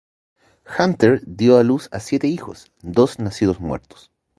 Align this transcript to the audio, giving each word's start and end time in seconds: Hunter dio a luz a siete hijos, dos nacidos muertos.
Hunter 0.79 1.19
dio 1.27 1.57
a 1.59 1.63
luz 1.63 1.87
a 1.91 1.99
siete 1.99 2.25
hijos, 2.27 2.71
dos 2.81 3.19
nacidos 3.19 3.59
muertos. 3.59 4.09